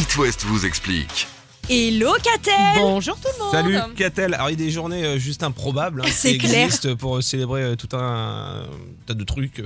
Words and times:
It 0.00 0.16
West 0.16 0.44
vous 0.44 0.64
explique. 0.64 1.26
Hello 1.68 2.12
Catel 2.22 2.54
Bonjour 2.76 3.16
tout 3.16 3.28
le 3.36 3.44
monde 3.44 3.52
Salut 3.52 3.76
Catel. 3.96 4.34
Alors 4.34 4.48
il 4.48 4.58
y 4.58 4.62
a 4.62 4.66
des 4.66 4.70
journées 4.70 5.04
euh, 5.04 5.18
juste 5.18 5.42
improbables 5.42 6.00
hein, 6.02 6.04
qui 6.06 6.12
C'est 6.12 6.38
clair. 6.38 6.64
existent 6.64 6.96
pour 6.96 7.18
euh, 7.18 7.20
célébrer 7.20 7.62
euh, 7.62 7.76
tout 7.76 7.94
un 7.96 8.62
tas 9.06 9.14
de 9.14 9.24
trucs 9.24 9.60
euh, 9.60 9.64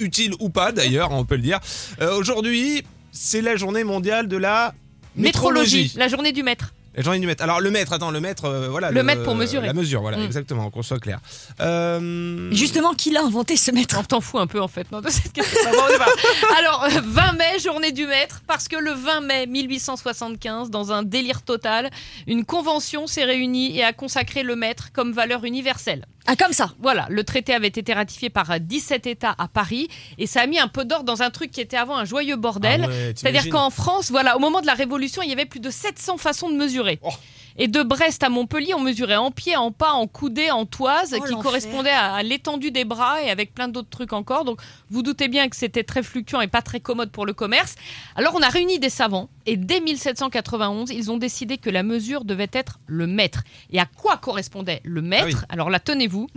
utiles 0.00 0.32
ou 0.40 0.48
pas 0.48 0.72
d'ailleurs, 0.72 1.12
on 1.12 1.24
peut 1.24 1.36
le 1.36 1.42
dire. 1.42 1.60
Euh, 2.00 2.16
Aujourd'hui, 2.16 2.82
c'est 3.12 3.42
la 3.42 3.56
journée 3.56 3.84
mondiale 3.84 4.28
de 4.28 4.36
la 4.36 4.74
Métrologie, 5.14 5.76
métrologie. 5.82 5.92
la 5.98 6.08
journée 6.08 6.32
du 6.32 6.42
maître. 6.42 6.72
La 6.94 7.02
journée 7.02 7.20
du 7.20 7.26
mètre. 7.26 7.42
Alors 7.42 7.60
le 7.60 7.70
mètre, 7.70 7.92
attends, 7.92 8.10
le 8.10 8.20
mètre, 8.20 8.46
euh, 8.46 8.68
voilà. 8.70 8.90
Le 8.90 9.02
mètre 9.02 9.22
pour 9.22 9.34
mesurer. 9.34 9.66
La 9.66 9.74
mesure, 9.74 10.00
voilà, 10.00 10.16
Mm. 10.16 10.22
exactement, 10.24 10.70
qu'on 10.70 10.82
soit 10.82 10.98
clair. 10.98 11.20
Euh, 11.60 12.50
Justement, 12.52 12.94
qui 12.94 13.10
l'a 13.10 13.22
inventé 13.22 13.58
ce 13.58 13.70
maître? 13.70 13.96
On 14.00 14.02
t'en 14.04 14.22
fout 14.22 14.40
un 14.40 14.46
peu 14.46 14.62
en 14.62 14.68
fait 14.68 14.90
non, 14.90 15.02
de 15.02 15.10
cette 15.10 15.30
question. 15.34 15.70
Bon, 15.72 15.78
on 15.90 15.94
y 15.94 15.98
va. 15.98 16.06
Alors, 16.58 16.84
euh, 16.84 16.88
20 16.88 17.02
mai, 17.02 17.15
journée 17.76 17.92
du 17.92 18.06
maître, 18.06 18.40
parce 18.46 18.68
que 18.68 18.76
le 18.76 18.92
20 18.92 19.20
mai 19.20 19.46
1875, 19.46 20.70
dans 20.70 20.92
un 20.92 21.02
délire 21.02 21.42
total, 21.42 21.90
une 22.26 22.46
convention 22.46 23.06
s'est 23.06 23.24
réunie 23.24 23.76
et 23.76 23.84
a 23.84 23.92
consacré 23.92 24.42
le 24.42 24.56
maître 24.56 24.92
comme 24.94 25.12
valeur 25.12 25.44
universelle. 25.44 26.06
Ah, 26.24 26.36
comme 26.36 26.54
ça 26.54 26.72
Voilà, 26.80 27.06
le 27.10 27.22
traité 27.22 27.52
avait 27.52 27.66
été 27.66 27.92
ratifié 27.92 28.30
par 28.30 28.58
17 28.58 29.06
États 29.06 29.34
à 29.36 29.46
Paris 29.46 29.88
et 30.16 30.26
ça 30.26 30.40
a 30.40 30.46
mis 30.46 30.58
un 30.58 30.68
peu 30.68 30.86
d'ordre 30.86 31.04
dans 31.04 31.20
un 31.20 31.28
truc 31.28 31.50
qui 31.50 31.60
était 31.60 31.76
avant 31.76 31.98
un 31.98 32.06
joyeux 32.06 32.36
bordel. 32.36 32.84
ah 32.84 32.88
ouais, 32.88 33.12
C'est-à-dire 33.14 33.50
qu'en 33.50 33.68
France, 33.68 34.10
voilà, 34.10 34.38
au 34.38 34.40
moment 34.40 34.62
de 34.62 34.66
la 34.66 34.74
Révolution, 34.74 35.20
il 35.20 35.28
y 35.28 35.34
avait 35.34 35.44
plus 35.44 35.60
de 35.60 35.68
700 35.68 36.16
façons 36.16 36.48
de 36.48 36.56
mesurer. 36.56 36.98
Oh. 37.02 37.10
Et 37.58 37.68
de 37.68 37.82
Brest 37.82 38.22
à 38.22 38.28
Montpellier, 38.28 38.74
on 38.74 38.80
mesurait 38.80 39.16
en 39.16 39.30
pied, 39.30 39.56
en 39.56 39.72
pas, 39.72 39.92
en 39.92 40.06
coudée, 40.06 40.50
en 40.50 40.66
toise, 40.66 41.14
Oh, 41.18 41.22
qui 41.22 41.34
correspondait 41.40 41.90
à, 41.90 42.14
à 42.14 42.22
l'étendue 42.22 42.70
des 42.70 42.84
bras 42.84 43.22
et 43.22 43.30
avec 43.30 43.54
plein 43.54 43.68
d'autres 43.68 43.88
trucs 43.88 44.12
encore. 44.12 44.44
Donc, 44.44 44.60
vous 44.90 45.02
doutez 45.02 45.28
bien 45.28 45.48
que 45.48 45.56
c'était 45.56 45.84
très 45.84 46.02
fluctuant 46.02 46.40
et 46.40 46.48
pas 46.48 46.62
très 46.62 46.80
commode 46.80 47.10
pour 47.10 47.24
le 47.26 47.32
commerce. 47.32 47.74
Alors, 48.14 48.34
on 48.34 48.42
a 48.42 48.48
réuni 48.48 48.78
des 48.78 48.90
savants 48.90 49.28
et 49.46 49.56
dès 49.56 49.80
1791, 49.80 50.90
ils 50.90 51.10
ont 51.10 51.16
décidé 51.16 51.56
que 51.56 51.70
la 51.70 51.82
mesure 51.82 52.24
devait 52.24 52.50
être 52.52 52.78
le 52.86 53.06
mètre. 53.06 53.44
Et 53.70 53.78
à 53.78 53.86
quoi 53.86 54.16
correspondait 54.16 54.80
le 54.84 55.02
mètre? 55.02 55.24
Ah 55.26 55.26
oui. 55.40 55.46
Alors 55.48 55.70
là, 55.70 55.78
tenez-vous, 55.78 56.28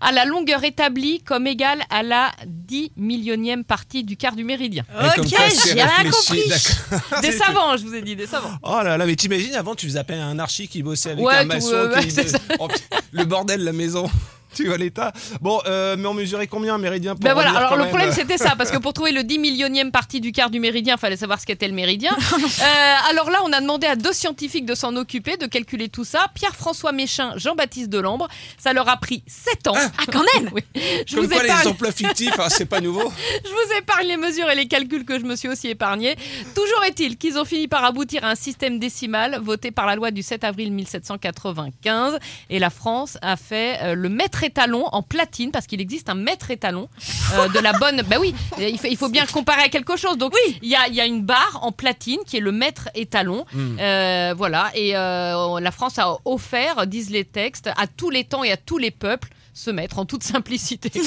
à 0.00 0.10
la 0.12 0.24
longueur 0.24 0.64
établie 0.64 1.20
comme 1.22 1.46
égale 1.46 1.82
à 1.90 2.02
la 2.02 2.32
10 2.66 2.92
millionième 2.96 3.64
partie 3.64 4.02
du 4.04 4.16
quart 4.16 4.34
du 4.36 4.44
méridien. 4.44 4.84
et 4.90 5.14
comme 5.16 5.24
Ok, 5.26 5.30
quoi, 5.34 5.50
c'est 5.50 5.68
j'ai 5.68 5.74
rien 5.82 5.86
réfléchi, 5.86 6.12
compris. 6.26 6.48
d'accord. 6.48 7.20
Des 7.22 7.32
savants, 7.32 7.76
je 7.76 7.84
vous 7.84 7.94
ai 7.94 8.02
dit, 8.02 8.16
des 8.16 8.26
savants. 8.26 8.56
Oh 8.62 8.80
là 8.82 8.96
là, 8.96 9.06
mais 9.06 9.16
t'imagines 9.16 9.54
avant 9.54 9.74
tu 9.74 9.86
faisais 9.86 9.98
appel 9.98 10.18
à 10.18 10.26
un 10.26 10.38
archi 10.38 10.66
qui 10.68 10.82
bossait 10.82 11.10
avec 11.12 11.24
Ouais, 11.24 11.34
un 11.36 11.42
tout, 11.42 11.48
maçon 11.48 11.72
euh, 11.72 11.94
ouais, 11.94 12.02
qui- 12.04 12.10
c'est 12.12 12.28
ça. 12.28 12.38
Oh, 12.58 12.68
le 13.12 13.24
bordel 13.24 13.62
la 13.64 13.72
maison. 13.72 14.10
Tu 14.56 14.66
vois 14.66 14.78
l'état. 14.78 15.12
Bon, 15.42 15.60
euh, 15.66 15.96
mais 15.98 16.06
on 16.06 16.14
mesurait 16.14 16.46
combien 16.46 16.78
méridien 16.78 17.14
pour 17.14 17.20
Ben 17.20 17.34
voilà, 17.34 17.50
alors 17.50 17.76
le 17.76 17.82
même 17.82 17.88
problème 17.88 18.10
c'était 18.12 18.38
ça, 18.38 18.54
parce 18.56 18.70
que 18.70 18.78
pour 18.86 18.94
trouver 18.94 19.12
le 19.12 19.22
10 19.22 19.38
millionième 19.38 19.90
partie 19.90 20.20
du 20.20 20.32
quart 20.32 20.48
du 20.48 20.60
méridien, 20.60 20.94
il 20.96 21.00
fallait 21.00 21.16
savoir 21.16 21.38
ce 21.40 21.46
qu'était 21.46 21.68
le 21.68 21.74
méridien. 21.74 22.16
Euh, 22.58 23.10
alors 23.10 23.30
là, 23.30 23.40
on 23.44 23.52
a 23.52 23.60
demandé 23.60 23.86
à 23.86 23.96
deux 23.96 24.12
scientifiques 24.12 24.64
de 24.64 24.74
s'en 24.74 24.96
occuper, 24.96 25.36
de 25.36 25.46
calculer 25.46 25.88
tout 25.88 26.04
ça. 26.04 26.26
Pierre-François 26.34 26.92
Méchin, 26.92 27.32
Jean-Baptiste 27.36 27.90
Delambre. 27.90 28.28
Ça 28.58 28.72
leur 28.72 28.88
a 28.88 28.96
pris 28.96 29.22
7 29.26 29.68
ans. 29.68 29.74
Ah, 29.76 30.04
quand 30.10 30.24
même 30.34 30.50
Oui. 30.54 30.62
Je, 31.06 31.14
Comme 31.16 31.24
vous 31.24 31.30
quoi 31.30 31.42
les 31.42 31.48
épargne, 31.48 31.68
emplois 31.68 31.92
fictifs, 31.92 32.38
hein, 32.38 32.48
c'est 32.48 32.66
pas 32.66 32.80
nouveau. 32.80 33.12
je 33.44 33.50
vous 33.50 33.78
épargne 33.78 34.06
les 34.08 34.16
mesures 34.16 34.48
et 34.50 34.54
les 34.54 34.68
calculs 34.68 35.04
que 35.04 35.18
je 35.18 35.24
me 35.24 35.36
suis 35.36 35.48
aussi 35.48 35.68
épargné. 35.68 36.16
Toujours 36.54 36.82
est-il 36.84 37.18
qu'ils 37.18 37.38
ont 37.38 37.44
fini 37.44 37.68
par 37.68 37.84
aboutir 37.84 38.24
à 38.24 38.30
un 38.30 38.34
système 38.34 38.78
décimal 38.78 39.38
voté 39.42 39.70
par 39.70 39.86
la 39.86 39.96
loi 39.96 40.10
du 40.10 40.22
7 40.22 40.44
avril 40.44 40.72
1795. 40.72 42.18
Et 42.48 42.58
la 42.58 42.70
France 42.70 43.18
a 43.22 43.36
fait 43.36 43.78
euh, 43.82 43.94
le 43.94 44.08
maître 44.08 44.44
étalon 44.46 44.86
en 44.92 45.02
platine, 45.02 45.50
parce 45.50 45.66
qu'il 45.66 45.80
existe 45.80 46.08
un 46.08 46.14
maître 46.14 46.50
étalon 46.50 46.88
euh, 47.34 47.48
de 47.48 47.58
la 47.58 47.72
bonne. 47.74 48.02
Ben 48.02 48.18
oui, 48.18 48.34
il 48.58 48.78
faut, 48.78 48.86
il 48.88 48.96
faut 48.96 49.08
bien 49.08 49.26
comparer 49.26 49.62
à 49.62 49.68
quelque 49.68 49.96
chose. 49.96 50.16
Donc 50.16 50.32
il 50.62 50.68
y, 50.68 50.74
a, 50.74 50.88
il 50.88 50.94
y 50.94 51.00
a 51.00 51.06
une 51.06 51.22
barre 51.22 51.58
en 51.62 51.72
platine 51.72 52.20
qui 52.26 52.36
est 52.38 52.40
le 52.40 52.52
maître 52.52 52.88
étalon. 52.94 53.44
Mm. 53.52 53.76
Euh, 53.80 54.34
voilà. 54.36 54.70
Et 54.74 54.96
euh, 54.96 55.60
la 55.60 55.70
France 55.70 55.98
a 55.98 56.16
offert, 56.24 56.86
disent 56.86 57.10
les 57.10 57.24
textes, 57.24 57.68
à 57.76 57.86
tous 57.86 58.10
les 58.10 58.24
temps 58.24 58.44
et 58.44 58.52
à 58.52 58.56
tous 58.56 58.78
les 58.78 58.90
peuples 58.90 59.28
se 59.52 59.70
mettre 59.70 59.98
en 59.98 60.04
toute 60.04 60.22
simplicité. 60.22 60.92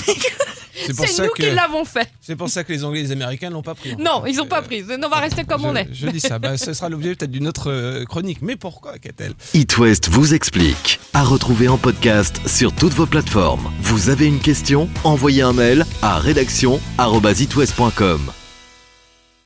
C'est 0.85 0.95
pour 0.95 1.05
C'est 1.07 1.13
ça 1.13 1.23
nous 1.25 1.31
que 1.31 1.43
qui 1.43 1.51
l'avons 1.51 1.85
fait. 1.85 2.09
c'est 2.21 2.35
pour 2.35 2.49
ça 2.49 2.63
que 2.63 2.71
les 2.73 2.83
Anglais 2.83 2.99
et 3.01 3.03
les 3.03 3.11
Américains 3.11 3.49
l'ont 3.49 3.61
pas 3.61 3.75
pris. 3.75 3.95
Non, 3.97 4.23
fait. 4.23 4.31
ils 4.31 4.41
ont 4.41 4.45
pas 4.45 4.59
Euh, 4.59 4.63
pris. 4.63 4.83
On 5.03 5.09
va 5.09 5.17
rester 5.17 5.43
comme 5.45 5.61
je, 5.61 5.67
on 5.67 5.75
est. 5.75 5.87
Je 5.91 6.07
dis 6.07 6.19
ça, 6.19 6.39
bah, 6.39 6.57
ce 6.57 6.73
sera 6.73 6.89
l'objet 6.89 7.15
peut-être 7.15 7.31
d'une 7.31 7.47
autre 7.47 7.69
euh, 7.71 8.05
chronique. 8.05 8.39
Mais 8.41 8.55
pourquoi, 8.55 8.97
Catel? 8.97 9.33
It 9.53 9.77
West 9.77 10.09
vous 10.09 10.33
explique. 10.33 10.99
À 11.13 11.23
retrouver 11.23 11.67
en 11.67 11.77
podcast 11.77 12.39
sur 12.47 12.73
toutes 12.73 12.93
vos 12.93 13.05
plateformes. 13.05 13.71
Vous 13.81 14.09
avez 14.09 14.25
une 14.27 14.39
question? 14.39 14.89
Envoyez 15.03 15.41
un 15.41 15.53
mail 15.53 15.85
à 16.01 16.17
rédaction@itwest.com. 16.19 18.31